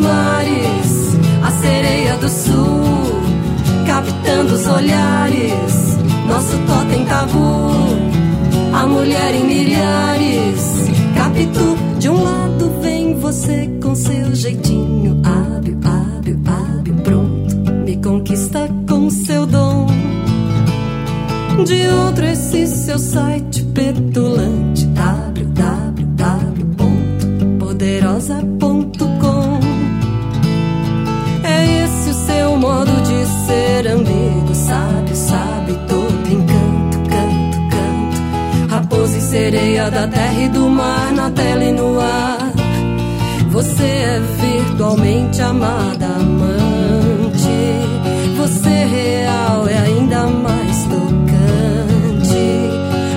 mares, 0.00 1.16
a 1.42 1.50
sereia 1.50 2.16
do 2.16 2.28
sul, 2.28 3.20
captando 3.86 4.54
os 4.54 4.66
olhares, 4.66 5.96
nosso 6.26 6.58
totem 6.66 7.04
tabu, 7.04 7.70
a 8.72 8.86
mulher 8.86 9.34
em 9.34 9.44
milhares, 9.44 10.90
capitu. 11.14 11.76
de 11.98 12.08
um 12.08 12.22
lado 12.22 12.80
vem 12.80 13.14
você 13.18 13.70
com 13.82 13.94
seu 13.94 14.34
jeitinho 14.34 15.20
hábil, 15.24 15.78
hábil, 15.84 16.40
hábil, 16.46 16.94
pronto, 17.02 17.72
me 17.84 17.96
conquista 17.96 18.68
com 18.88 19.10
seu 19.10 19.46
dom. 19.46 19.86
De 21.64 21.86
outro 21.88 22.24
esse 22.24 22.66
seu 22.66 22.98
site 22.98 23.62
petulante, 23.64 24.86
www. 24.86 25.58
poderosa 27.58 28.49
sereia 39.50 39.90
da 39.90 40.06
terra 40.06 40.42
e 40.42 40.48
do 40.48 40.68
mar 40.68 41.12
na 41.12 41.28
tela 41.28 41.64
e 41.64 41.72
no 41.72 41.98
ar. 41.98 42.52
Você 43.48 43.82
é 43.82 44.22
virtualmente 44.40 45.42
amada, 45.42 46.06
amante. 46.06 47.48
Você 48.36 48.68
real 48.68 49.66
é 49.66 49.76
ainda 49.76 50.28
mais 50.28 50.84
tocante. 50.84 52.44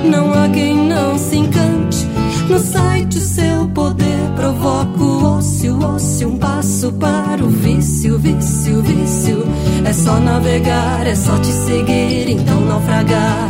Não 0.10 0.34
há 0.34 0.50
quem 0.50 0.76
não 0.76 1.19
se 1.19 1.38
encante. 1.38 2.08
No 2.50 2.58
site 2.58 3.19
o 3.19 3.22
seu 3.22 3.67
poder 3.67 4.32
provoca 4.36 5.04
o 5.04 5.38
ócio, 5.38 5.80
ócio, 5.86 6.30
um 6.30 6.38
passo 6.39 6.91
para 6.93 7.43
o 7.43 7.50
vício, 7.50 8.17
vício, 8.17 8.82
vício. 8.82 9.46
É 9.86 9.93
só 9.93 10.19
navegar, 10.19 11.06
é 11.06 11.13
só 11.13 11.38
te 11.38 11.52
seguir, 11.52 12.32
então 12.32 12.60
naufragar. 12.62 13.50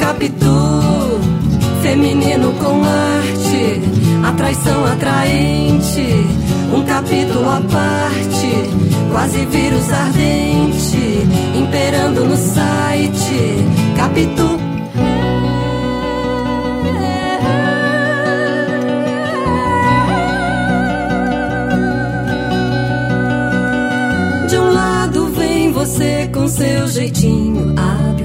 Captou 0.00 1.33
feminino 1.84 2.50
com 2.54 2.82
arte, 2.82 3.78
atraição 4.26 4.86
atraente, 4.86 6.26
um 6.74 6.82
capítulo 6.82 7.46
à 7.46 7.60
parte, 7.60 9.10
quase 9.12 9.44
vírus 9.44 9.92
ardente, 9.92 11.28
imperando 11.54 12.24
no 12.24 12.36
site, 12.38 13.66
capítulo. 13.98 14.58
De 24.48 24.56
um 24.56 24.72
lado 24.72 25.26
vem 25.32 25.70
você 25.70 26.30
com 26.32 26.48
seu 26.48 26.88
jeitinho 26.88 27.74
hábil. 27.76 28.23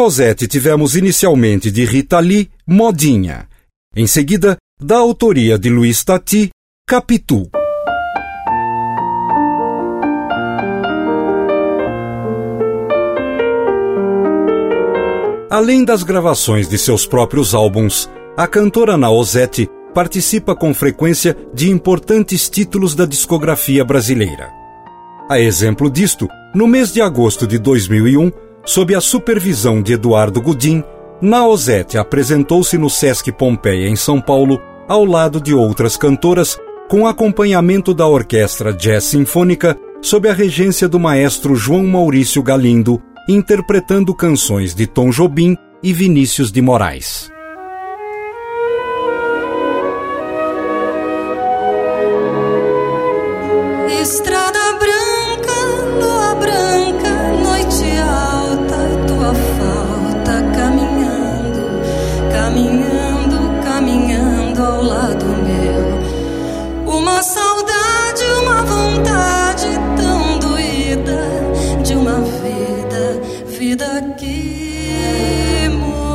Naozete 0.00 0.48
tivemos 0.48 0.96
inicialmente 0.96 1.70
de 1.70 1.84
Rita 1.84 2.18
Lee, 2.20 2.48
Modinha. 2.66 3.46
Em 3.94 4.06
seguida, 4.06 4.56
da 4.82 4.96
autoria 4.96 5.58
de 5.58 5.68
Luiz 5.68 6.02
Tati, 6.02 6.48
Capitu. 6.88 7.50
Além 15.50 15.84
das 15.84 16.02
gravações 16.02 16.66
de 16.66 16.78
seus 16.78 17.04
próprios 17.04 17.54
álbuns, 17.54 18.08
a 18.38 18.46
cantora 18.46 18.96
Naozete 18.96 19.68
participa 19.92 20.56
com 20.56 20.72
frequência 20.72 21.36
de 21.52 21.68
importantes 21.68 22.48
títulos 22.48 22.94
da 22.94 23.04
discografia 23.04 23.84
brasileira. 23.84 24.50
A 25.28 25.38
exemplo 25.38 25.90
disto, 25.90 26.26
no 26.54 26.66
mês 26.66 26.90
de 26.90 27.02
agosto 27.02 27.46
de 27.46 27.58
2001, 27.58 28.32
sob 28.70 28.94
a 28.94 29.00
supervisão 29.00 29.82
de 29.82 29.94
Eduardo 29.94 30.40
Gudim, 30.40 30.84
Naozete 31.20 31.98
apresentou-se 31.98 32.78
no 32.78 32.88
Sesc 32.88 33.32
Pompeia, 33.32 33.88
em 33.88 33.96
São 33.96 34.20
Paulo, 34.20 34.62
ao 34.86 35.04
lado 35.04 35.40
de 35.40 35.52
outras 35.52 35.96
cantoras, 35.96 36.56
com 36.88 37.04
acompanhamento 37.04 37.92
da 37.92 38.06
Orquestra 38.06 38.72
Jazz 38.72 39.02
Sinfônica, 39.02 39.76
sob 40.00 40.28
a 40.28 40.32
regência 40.32 40.88
do 40.88 41.00
maestro 41.00 41.56
João 41.56 41.84
Maurício 41.84 42.40
Galindo, 42.44 43.02
interpretando 43.28 44.14
canções 44.14 44.72
de 44.72 44.86
Tom 44.86 45.10
Jobim 45.10 45.56
e 45.82 45.92
Vinícius 45.92 46.52
de 46.52 46.62
Moraes. 46.62 47.28
caminhando, 62.50 63.62
caminhando 63.62 64.64
ao 64.64 64.82
lado 64.82 65.24
meu. 65.24 66.00
Uma 66.92 67.22
saudade, 67.22 68.24
uma 68.42 68.62
vontade 68.62 69.68
tão 69.96 70.38
doída 70.40 71.22
de 71.84 71.94
uma 71.94 72.20
vida, 72.20 73.20
vida 73.46 74.14
que 74.18 75.68
morreu. 75.78 76.10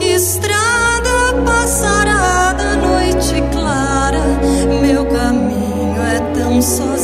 Estrada 0.00 1.34
passarada, 1.44 2.76
noite 2.76 3.42
clara, 3.52 4.24
meu 4.80 5.04
caminho 5.04 6.00
é 6.00 6.18
tão 6.34 6.62
sozinho. 6.62 7.01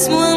just 0.00 0.10
one 0.10 0.29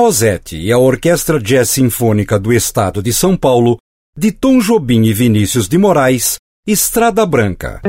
Naozete 0.01 0.57
e 0.57 0.71
a 0.71 0.79
Orquestra 0.79 1.39
Jazz 1.39 1.69
Sinfônica 1.69 2.39
do 2.39 2.51
Estado 2.51 3.03
de 3.03 3.13
São 3.13 3.37
Paulo, 3.37 3.77
de 4.17 4.31
Tom 4.31 4.57
Jobim 4.57 5.03
e 5.03 5.13
Vinícius 5.13 5.69
de 5.69 5.77
Moraes, 5.77 6.37
Estrada 6.65 7.23
Branca. 7.23 7.79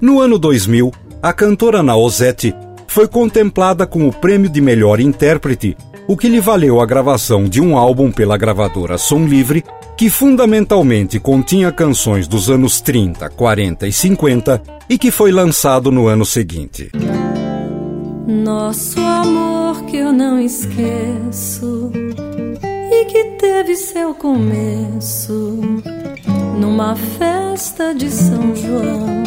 No 0.00 0.18
ano 0.18 0.38
2000, 0.38 0.90
a 1.22 1.30
cantora 1.34 1.82
Naozete 1.82 2.54
foi 2.88 3.06
contemplada 3.06 3.86
com 3.86 4.08
o 4.08 4.12
prêmio 4.12 4.48
de 4.48 4.62
melhor 4.62 4.98
intérprete, 4.98 5.76
o 6.08 6.16
que 6.16 6.30
lhe 6.30 6.40
valeu 6.40 6.80
a 6.80 6.86
gravação 6.86 7.44
de 7.44 7.60
um 7.60 7.76
álbum 7.76 8.10
pela 8.10 8.38
gravadora 8.38 8.96
Som 8.96 9.26
Livre 9.26 9.62
que 9.94 10.08
fundamentalmente 10.08 11.20
continha 11.20 11.70
canções 11.70 12.26
dos 12.26 12.48
anos 12.48 12.80
30, 12.80 13.28
40 13.28 13.86
e 13.86 13.92
50 13.92 14.62
e 14.88 14.96
que 14.96 15.10
foi 15.10 15.32
lançado 15.32 15.90
no 15.90 16.06
ano 16.06 16.24
seguinte. 16.24 16.90
Nosso 18.26 19.00
amor 19.00 19.84
que 19.86 19.96
eu 19.98 20.12
não 20.12 20.38
esqueço 20.40 21.90
e 22.90 23.04
que 23.06 23.24
teve 23.38 23.76
seu 23.76 24.14
começo 24.14 25.60
numa 26.58 26.96
festa 26.96 27.94
de 27.94 28.10
São 28.10 28.54
João. 28.54 29.22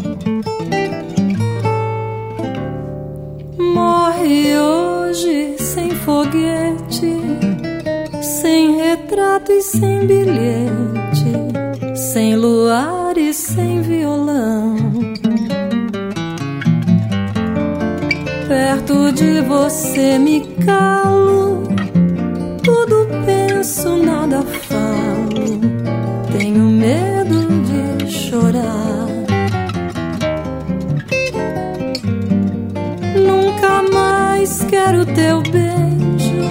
Morre 3.57 4.57
hoje 4.57 5.55
sem 5.57 5.91
foguete 5.91 7.17
sem 8.21 8.77
retrato 8.77 9.51
e 9.51 9.61
sem 9.61 10.05
bilhete, 10.05 11.31
sem 11.95 12.35
luar 12.35 13.17
e 13.17 13.33
sem 13.33 13.81
violão. 13.81 14.88
perto 18.69 19.11
de 19.11 19.41
você 19.41 20.19
me 20.19 20.41
calo. 20.63 21.63
Tudo 22.63 23.07
penso, 23.25 23.97
nada 23.97 24.43
falo. 24.43 25.59
Tenho 26.37 26.65
medo 26.65 27.47
de 27.63 28.11
chorar. 28.11 29.07
Nunca 33.15 33.81
mais 33.91 34.63
quero 34.65 35.03
teu 35.03 35.41
beijo. 35.41 36.49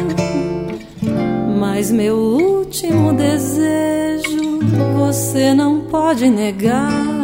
Mas 1.60 1.92
meu 1.92 2.16
último 2.16 3.12
desejo 3.12 4.58
você 4.96 5.54
não 5.54 5.82
pode 5.82 6.28
negar. 6.28 7.17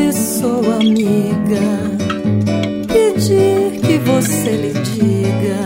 Pessoa 0.00 0.76
amiga 0.76 1.68
pedir 2.88 3.80
que 3.80 3.98
você 3.98 4.50
lhe 4.50 4.72
diga 4.72 5.60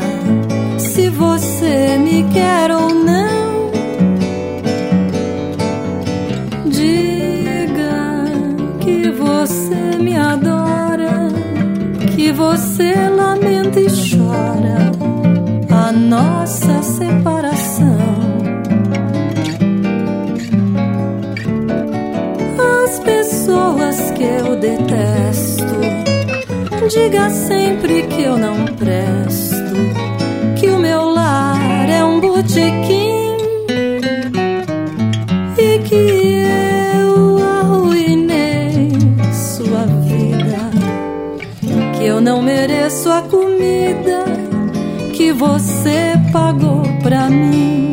se 0.77 1.09
você 1.09 1.97
me 1.99 2.25
quer 2.33 2.71
ou 2.73 2.93
não, 2.93 3.71
diga 6.67 8.25
que 8.81 9.11
você 9.13 9.99
me 10.01 10.17
adora, 10.17 11.29
que 12.15 12.33
você 12.33 12.93
lamenta 13.09 13.81
e 13.81 13.87
chora 13.87 14.91
a 15.71 15.93
nossa 15.93 16.83
separação. 16.83 18.04
Que 24.17 24.23
eu 24.25 24.57
detesto, 24.57 25.65
diga 26.89 27.31
sempre 27.31 28.03
que 28.05 28.23
eu 28.23 28.37
não 28.37 28.65
presto, 28.67 29.75
que 30.59 30.69
o 30.69 30.79
meu 30.79 31.11
lar 31.11 31.89
é 31.89 32.05
um 32.05 32.21
botequim 32.21 33.37
e 35.57 35.79
que 35.81 36.43
eu 37.05 37.39
arruinei 37.43 38.91
sua 39.33 39.87
vida, 40.03 40.71
que 41.97 42.05
eu 42.05 42.21
não 42.21 42.43
mereço 42.43 43.11
a 43.11 43.23
comida 43.23 44.25
que 45.13 45.33
você 45.33 46.15
pagou 46.33 46.83
pra 47.03 47.31
mim. 47.31 47.84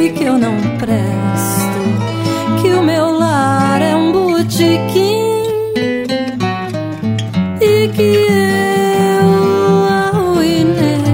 Sempre 0.00 0.10
que 0.12 0.24
eu 0.24 0.38
não 0.38 0.56
presto, 0.78 2.62
que 2.62 2.68
o 2.68 2.82
meu 2.82 3.18
lar 3.18 3.82
é 3.82 3.94
um 3.94 4.12
botequim 4.12 5.42
e 7.60 7.88
que 7.88 8.16
eu 9.20 9.28
arruinei 9.84 11.04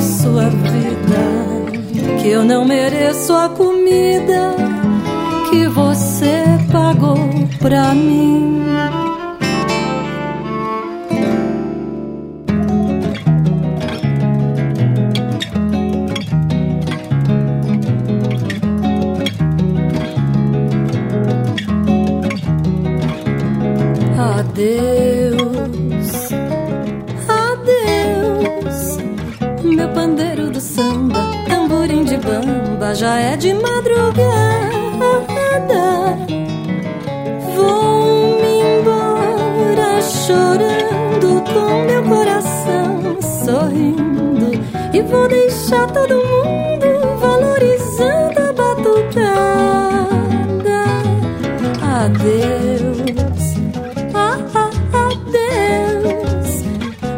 sua 0.00 0.48
vida, 0.50 2.20
que 2.20 2.28
eu 2.28 2.44
não 2.44 2.64
mereço 2.64 3.32
a 3.32 3.48
comida 3.48 4.56
que 5.48 5.68
você 5.68 6.42
pagou 6.72 7.16
pra 7.60 7.94
mim. 7.94 8.45
É 33.36 33.38
de 33.38 33.52
madrugada. 33.54 34.16
Vou-me 37.54 38.54
embora 38.80 40.00
chorando 40.00 41.44
com 41.52 41.84
meu 41.84 42.02
coração 42.04 43.18
sorrindo 43.44 44.50
e 44.92 45.02
vou 45.02 45.28
deixar 45.28 45.86
todo 45.92 46.14
mundo 46.14 47.18
valorizando 47.20 48.40
a 48.40 48.52
batucada. 48.52 49.26
Adeus, 52.04 53.44
ah, 54.14 54.38
ah, 54.54 54.70
adeus, 55.10 56.62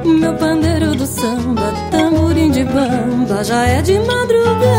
meu 0.04 0.34
pandeiro 0.34 0.96
do 0.96 1.06
samba, 1.06 1.72
tamborim 1.90 2.50
de 2.50 2.64
bamba, 2.64 3.44
já 3.44 3.66
é 3.66 3.82
de 3.82 3.98
madrugada. 4.00 4.77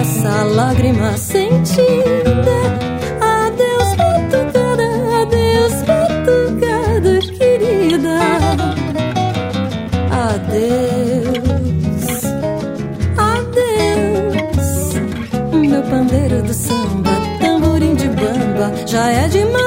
essa 0.00 0.42
lágrima 0.44 1.16
sentida. 1.16 2.58
Adeus, 3.20 3.94
batucada, 3.96 4.88
adeus, 5.22 5.74
batucada 5.88 7.18
querida. 7.38 8.18
Adeus, 10.30 12.06
adeus, 13.16 14.68
meu 15.52 15.82
pandeiro 15.82 16.42
do 16.42 16.54
samba, 16.54 17.10
tamborim 17.40 17.94
de 17.94 18.08
bamba, 18.08 18.72
já 18.86 19.10
é 19.10 19.28
demais. 19.28 19.63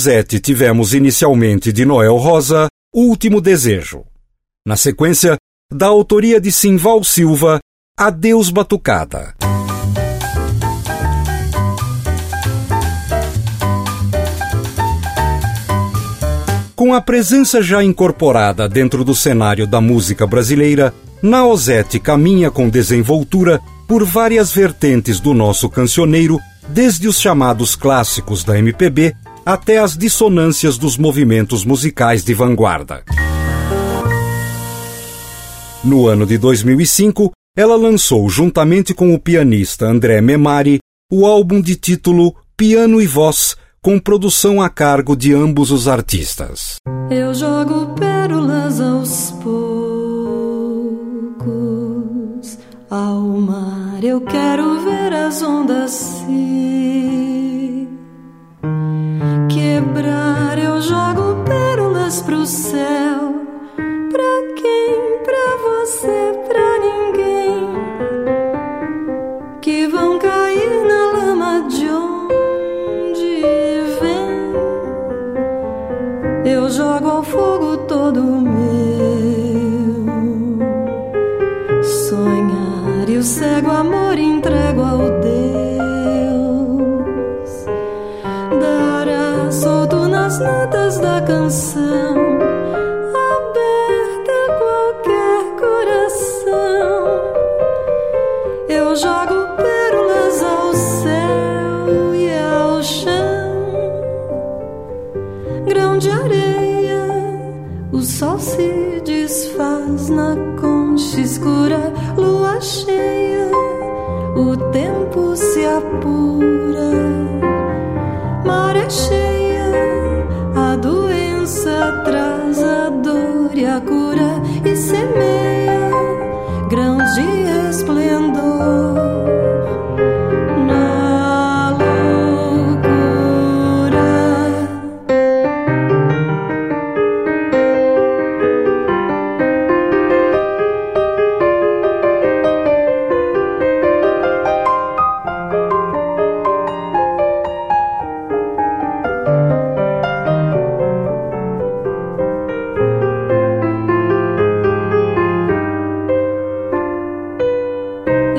Nausete 0.00 0.40
tivemos 0.40 0.94
inicialmente 0.94 1.70
de 1.70 1.84
Noel 1.84 2.16
Rosa 2.16 2.68
Último 2.90 3.38
Desejo. 3.38 4.02
Na 4.64 4.74
sequência, 4.74 5.36
da 5.70 5.88
autoria 5.88 6.40
de 6.40 6.50
Simval 6.50 7.04
Silva, 7.04 7.58
Adeus 7.98 8.48
Batucada. 8.48 9.34
Com 16.74 16.94
a 16.94 17.02
presença 17.02 17.62
já 17.62 17.84
incorporada 17.84 18.66
dentro 18.66 19.04
do 19.04 19.14
cenário 19.14 19.66
da 19.66 19.82
música 19.82 20.26
brasileira, 20.26 20.94
Naozete 21.22 22.00
caminha 22.00 22.50
com 22.50 22.70
desenvoltura 22.70 23.60
por 23.86 24.02
várias 24.02 24.50
vertentes 24.50 25.20
do 25.20 25.34
nosso 25.34 25.68
cancioneiro, 25.68 26.40
desde 26.70 27.06
os 27.06 27.20
chamados 27.20 27.76
clássicos 27.76 28.42
da 28.42 28.58
MPB 28.58 29.14
até 29.44 29.78
as 29.78 29.96
dissonâncias 29.96 30.76
dos 30.78 30.96
movimentos 30.96 31.64
musicais 31.64 32.24
de 32.24 32.34
vanguarda. 32.34 33.02
No 35.82 36.06
ano 36.06 36.26
de 36.26 36.36
2005, 36.36 37.32
ela 37.56 37.74
lançou, 37.74 38.28
juntamente 38.28 38.92
com 38.94 39.14
o 39.14 39.18
pianista 39.18 39.86
André 39.86 40.20
Memari, 40.20 40.78
o 41.10 41.26
álbum 41.26 41.60
de 41.60 41.74
título 41.74 42.34
Piano 42.56 43.00
e 43.00 43.06
Voz, 43.06 43.56
com 43.82 43.98
produção 43.98 44.60
a 44.60 44.68
cargo 44.68 45.16
de 45.16 45.32
ambos 45.32 45.70
os 45.70 45.88
artistas. 45.88 46.76
Eu 47.10 47.34
jogo 47.34 47.94
pérolas 47.94 48.78
aos 48.80 49.30
poucos 49.42 49.60
ao 52.90 53.22
mar. 53.22 54.04
Eu 54.04 54.20
quero 54.20 54.84
ver 54.84 55.14
as 55.14 55.42
ondas 55.42 55.90
se 55.90 57.19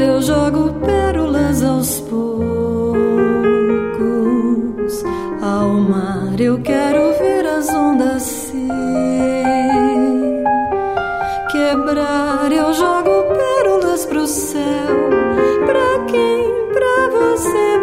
Eu 0.02 0.20
jogo 0.22 0.74
pérolas 0.84 1.64
aos 1.64 2.00
poucos 2.02 2.24
ao 5.42 5.70
mar. 5.70 6.40
Eu 6.40 6.60
quero 6.62 7.14
ver 7.20 7.46
as 7.46 7.70
ondas 7.70 8.24
se 8.24 8.68
quebrar. 11.52 12.52
Eu 12.52 12.74
jogo 12.74 13.12
pérolas 13.36 14.06
pro 14.06 14.26
céu. 14.26 15.10
Pra 15.68 16.06
quem? 16.08 16.52
Pra 16.74 17.10
você, 17.20 17.81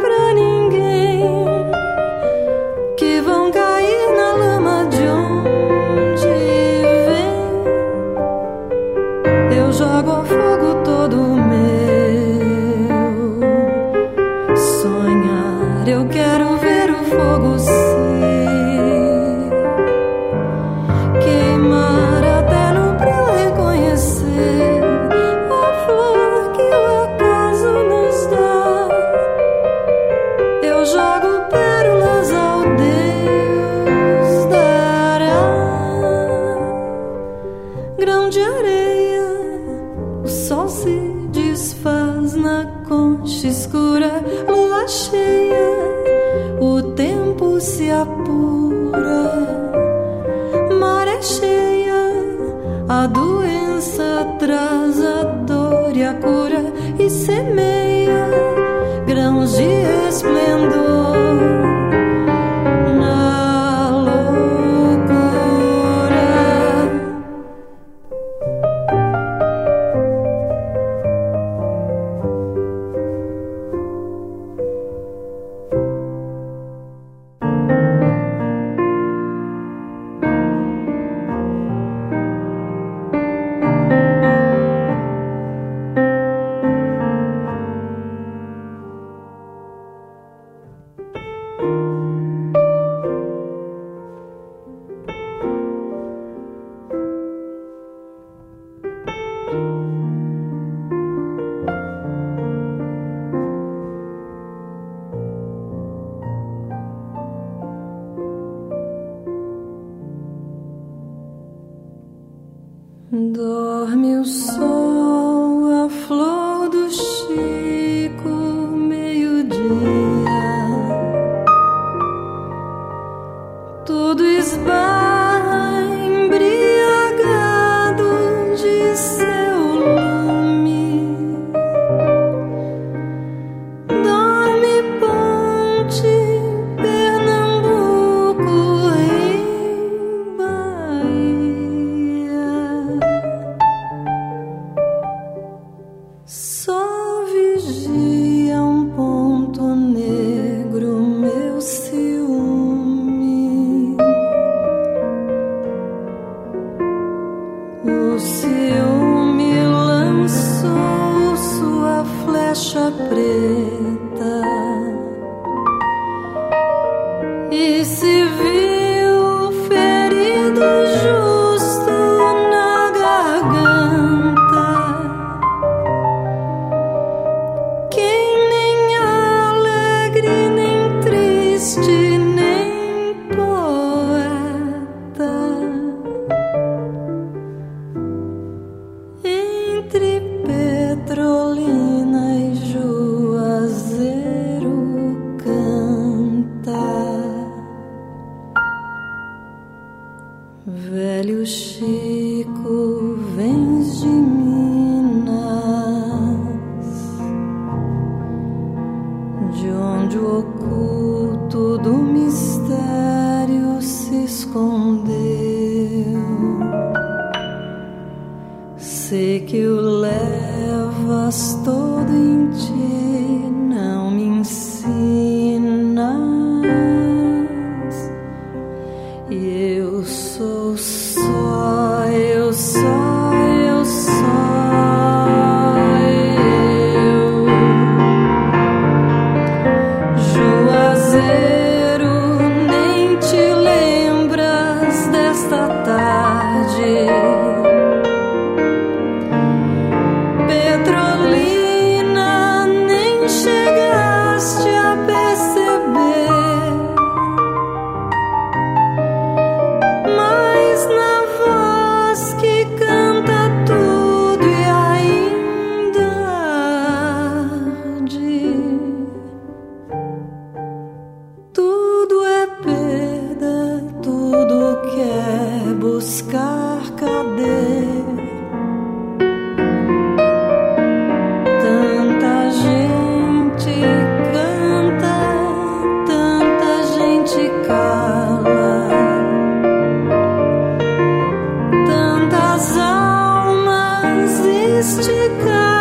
se 295.38 295.77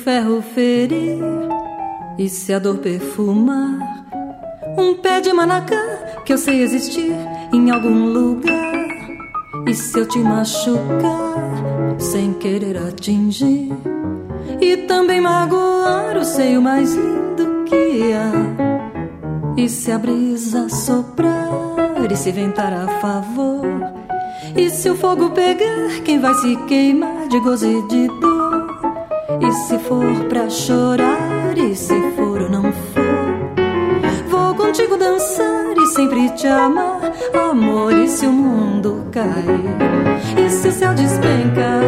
ferro 0.00 0.40
ferir 0.40 1.18
e 2.18 2.28
se 2.28 2.52
a 2.52 2.58
dor 2.58 2.78
perfumar. 2.78 4.06
Um 4.78 4.94
pé 4.94 5.20
de 5.20 5.32
manacá 5.32 5.80
que 6.24 6.32
eu 6.32 6.38
sei 6.38 6.62
existir 6.62 7.14
em 7.52 7.70
algum 7.70 8.06
lugar. 8.06 8.70
E 9.66 9.74
se 9.74 9.98
eu 9.98 10.06
te 10.06 10.18
machucar 10.18 11.96
sem 11.98 12.32
querer 12.34 12.78
atingir? 12.78 13.72
E 14.60 14.76
também 14.88 15.20
magoar 15.20 16.16
o 16.16 16.24
seio 16.24 16.62
mais 16.62 16.94
lindo 16.94 17.64
que 17.66 18.12
há. 18.14 19.56
E 19.56 19.68
se 19.68 19.92
a 19.92 19.98
brisa 19.98 20.68
soprar 20.70 22.10
e 22.10 22.16
se 22.16 22.32
ventar 22.32 22.72
a 22.72 22.88
favor? 23.00 23.66
E 24.56 24.70
se 24.70 24.88
o 24.88 24.96
fogo 24.96 25.30
pegar 25.30 26.00
quem 26.04 26.18
vai 26.18 26.34
se 26.34 26.56
queimar 26.66 27.28
de 27.28 27.38
gozo 27.40 27.66
e 27.66 27.86
de 27.88 28.19
e 29.50 29.52
se 29.52 29.78
for 29.80 30.24
pra 30.28 30.48
chorar, 30.48 31.58
e 31.58 31.74
se 31.74 32.00
for 32.12 32.42
ou 32.42 32.48
não 32.48 32.62
for, 32.62 33.50
vou 34.28 34.54
contigo 34.54 34.96
dançar 34.96 35.76
e 35.76 35.86
sempre 35.88 36.30
te 36.30 36.46
amar, 36.46 37.12
amor. 37.50 37.92
E 37.92 38.06
se 38.06 38.26
o 38.26 38.32
mundo 38.32 39.06
cair, 39.10 40.46
e 40.46 40.48
se 40.48 40.68
o 40.68 40.72
céu 40.72 40.94
despencar, 40.94 41.82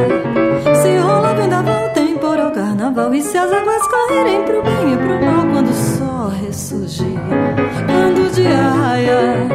se 0.75 0.97
rola 0.99 1.35
vendaval, 1.35 1.89
temporal, 1.91 2.51
carnaval, 2.51 3.15
e 3.15 3.23
se 3.23 3.39
as 3.39 3.53
águas 3.53 3.87
correrem 3.87 4.43
pro 4.45 4.63
bem 4.63 4.95
e 4.95 4.97
pro 4.97 5.25
mal, 5.25 5.47
quando 5.53 5.71
o 5.71 5.73
sol 5.73 6.31
ressurgir, 6.31 7.21
quando 7.87 8.27
o 8.27 8.31
dia 8.31 8.57
raiar, 8.57 9.47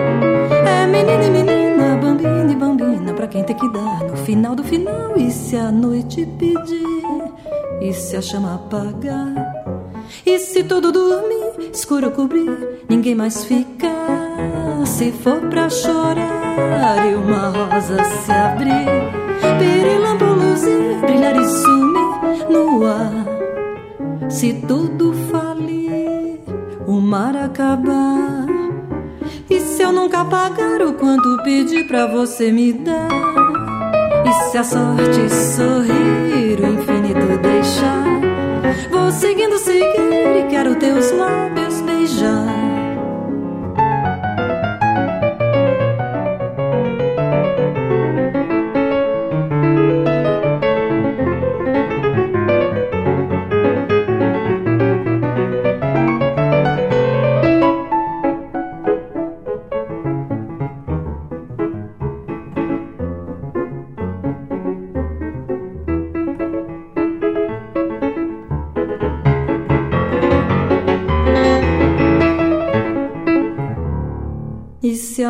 é 0.66 0.88
menina 0.88 1.24
e 1.26 1.30
menina, 1.30 1.98
bambina 1.98 2.52
e 2.54 2.56
bambina 2.56 3.14
pra 3.14 3.28
quem 3.28 3.44
tem 3.44 3.56
que 3.56 3.70
dar 3.74 4.04
no 4.06 4.16
final 4.16 4.56
do 4.56 4.64
final. 4.64 5.18
E 5.18 5.30
se 5.30 5.58
a 5.58 5.72
noite 5.72 6.26
pedir, 6.26 7.07
e 7.88 7.94
se 7.94 8.18
a 8.18 8.22
chama 8.22 8.56
apagar, 8.56 9.34
e 10.26 10.38
se 10.40 10.62
tudo 10.64 10.92
dormir, 10.92 11.72
escuro 11.72 12.12
cobrir, 12.12 12.84
ninguém 12.90 13.16
mais 13.16 13.46
ficar. 13.46 14.86
Se 14.86 15.12
for 15.12 15.40
pra 15.50 15.70
chorar 15.70 17.10
e 17.10 17.16
uma 17.16 17.50
rosa 17.50 18.04
se 18.04 18.32
abrir, 18.32 18.88
pirilampo 19.58 20.26
luzir, 20.26 20.98
brilhar 21.00 21.36
e 21.38 21.46
sumir 21.46 22.50
no 22.50 22.86
ar. 22.86 24.30
Se 24.30 24.54
tudo 24.68 25.14
falir, 25.32 26.42
o 26.86 27.00
mar 27.00 27.38
acabar. 27.38 28.48
E 29.50 29.60
se 29.62 29.82
eu 29.82 29.94
nunca 29.94 30.26
pagar 30.26 30.82
o 30.82 30.94
quanto 30.94 31.42
pedi 31.44 31.86
pra 31.86 32.06
você 32.08 32.52
me 32.52 32.74
dar? 32.74 33.08
E 34.26 34.52
se 34.52 34.58
a 34.58 34.64
sorte 34.64 35.30
sorrir, 35.30 36.37
deixar? 37.68 38.04
Vou 38.90 39.12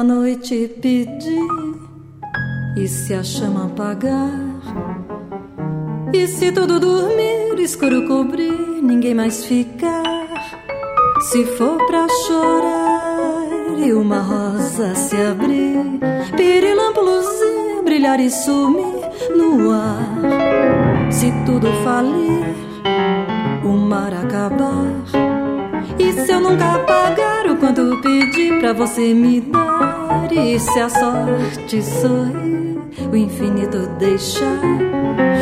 noite 0.08 0.70
pedir, 0.82 1.76
e 2.78 2.88
se 2.88 3.14
a 3.14 3.22
chama 3.22 3.66
apagar, 3.66 4.32
e 6.14 6.26
se 6.28 6.50
tudo 6.50 6.80
dormir, 6.80 7.60
escuro 7.60 8.08
cobrir, 8.08 8.82
ninguém 8.82 9.14
mais 9.14 9.44
ficar, 9.44 10.28
se 11.30 11.44
for 11.58 11.86
pra 11.88 12.08
chorar 12.26 13.78
e 13.78 13.92
uma 13.92 14.22
rosa 14.22 14.96
se 14.96 15.18
abrir, 15.18 16.00
pirilampo 16.38 17.02
luzir, 17.02 17.84
brilhar 17.84 18.22
e 18.22 18.30
sumir 18.30 18.96
no 19.36 19.72
ar, 19.72 21.12
se 21.12 21.34
tudo 21.46 21.68
falir, 21.84 22.56
o 23.66 23.74
mar 23.76 24.14
acabar, 24.14 24.88
e 26.00 26.14
se 26.14 26.32
eu 26.32 26.40
nunca 26.40 26.76
apagar 26.76 27.46
o 27.52 27.58
quanto 27.58 28.02
pedi 28.02 28.58
pra 28.60 28.72
você 28.72 29.14
me 29.14 29.42
dar? 29.42 29.97
E 30.30 30.60
se 30.60 30.80
a 30.80 30.90
sorte 30.90 31.82
sorrir, 31.82 32.78
o 33.12 33.16
infinito 33.16 33.88
deixar. 33.98 34.62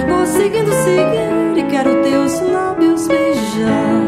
Vou 0.07 0.25
seguindo, 0.25 0.71
seguir 0.71 1.57
e 1.57 1.69
quero 1.69 2.01
teus 2.03 2.39
lábios 2.41 3.07
beijar. 3.07 4.05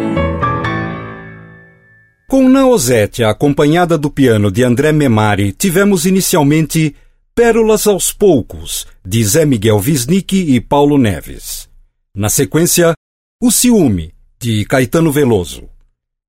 Com 2.30 2.48
Naosete, 2.48 3.24
acompanhada 3.24 3.98
do 3.98 4.12
piano 4.12 4.52
de 4.52 4.64
André 4.64 4.92
Memari, 4.92 5.52
tivemos 5.52 6.06
inicialmente 6.06 6.96
Pérolas 7.34 7.88
aos 7.88 8.14
Poucos, 8.14 8.86
de 9.06 9.24
Zé 9.24 9.46
Miguel 9.46 9.78
Wisnik 9.78 10.34
e 10.34 10.62
Paulo 10.62 10.98
Neves. 10.98 11.68
Na 12.16 12.30
sequência, 12.30 12.94
O 13.42 13.52
Ciúme, 13.52 14.14
de 14.40 14.66
Caetano 14.66 15.12
Veloso. 15.12 15.64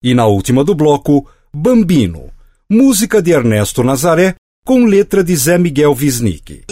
E 0.03 0.15
na 0.15 0.27
última 0.27 0.65
do 0.65 0.75
bloco, 0.75 1.29
Bambino, 1.55 2.31
música 2.71 3.23
de 3.23 3.33
Ernesto 3.33 3.83
Nazaré, 3.83 4.35
com 4.62 4.85
letra 4.85 5.25
de 5.25 5.35
Zé 5.35 5.57
Miguel 5.57 5.97
Wisnik. 5.99 6.66